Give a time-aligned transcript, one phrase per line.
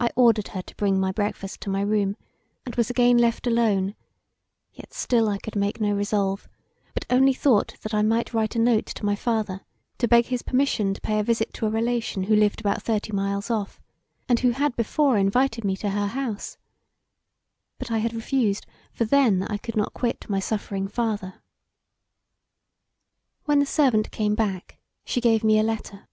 [0.00, 2.16] I ordered her to bring my breakfast to my room,
[2.66, 3.94] and was again left alone
[4.72, 6.48] yet still I could make no resolve,
[6.94, 9.60] but only thought that I might write a note to my father
[9.98, 13.12] to beg his permission to pay a visit to a relation who lived about thirty
[13.12, 13.80] miles off,
[14.28, 16.58] and who had before invited me to her house,
[17.78, 21.40] but I had refused for then I could not quit my suffering father.
[23.44, 26.08] When the servant came back she gave me a letter.